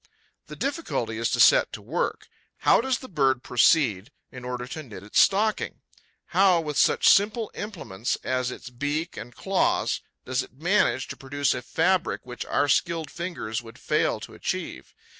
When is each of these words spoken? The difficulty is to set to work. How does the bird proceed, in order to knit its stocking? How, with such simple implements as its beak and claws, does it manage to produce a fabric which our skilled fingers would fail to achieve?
The 0.47 0.55
difficulty 0.55 1.19
is 1.19 1.29
to 1.29 1.39
set 1.39 1.71
to 1.73 1.79
work. 1.83 2.27
How 2.65 2.81
does 2.81 2.97
the 2.97 3.07
bird 3.07 3.43
proceed, 3.43 4.09
in 4.31 4.43
order 4.43 4.65
to 4.65 4.81
knit 4.81 5.03
its 5.03 5.19
stocking? 5.21 5.81
How, 6.29 6.59
with 6.59 6.75
such 6.75 7.07
simple 7.07 7.51
implements 7.53 8.15
as 8.23 8.49
its 8.49 8.71
beak 8.71 9.15
and 9.15 9.35
claws, 9.35 10.01
does 10.25 10.41
it 10.41 10.55
manage 10.57 11.07
to 11.09 11.17
produce 11.17 11.53
a 11.53 11.61
fabric 11.61 12.21
which 12.25 12.45
our 12.47 12.67
skilled 12.67 13.11
fingers 13.11 13.61
would 13.61 13.77
fail 13.77 14.19
to 14.21 14.33
achieve? 14.33 14.95